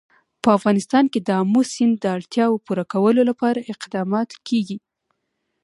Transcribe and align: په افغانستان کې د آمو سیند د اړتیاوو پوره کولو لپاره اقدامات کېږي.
په 0.41 0.49
افغانستان 0.57 1.05
کې 1.11 1.19
د 1.23 1.29
آمو 1.41 1.61
سیند 1.73 1.95
د 1.99 2.05
اړتیاوو 2.17 2.63
پوره 2.65 2.83
کولو 2.93 3.21
لپاره 3.29 3.67
اقدامات 3.73 4.29
کېږي. 4.47 4.77